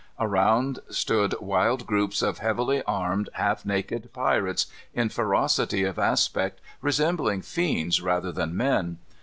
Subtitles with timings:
[0.19, 7.43] Around stood wild groups of heavily armed, half naked pirates, in ferocity of aspect resembling
[7.43, 8.97] fiends rather than men.